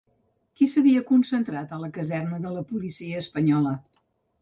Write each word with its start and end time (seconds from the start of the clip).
Qui 0.61 0.67
s'havia 0.71 1.03
concentrat 1.09 1.77
a 1.77 1.81
la 1.83 1.91
caserna 1.99 2.43
de 2.49 2.57
la 2.59 2.67
policia 2.73 3.25
espanyola? 3.25 3.81